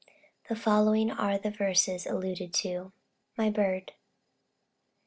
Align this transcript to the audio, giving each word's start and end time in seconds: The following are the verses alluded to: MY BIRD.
The 0.49 0.55
following 0.55 1.11
are 1.11 1.37
the 1.37 1.51
verses 1.51 2.07
alluded 2.07 2.55
to: 2.55 2.91
MY 3.37 3.51
BIRD. 3.51 3.91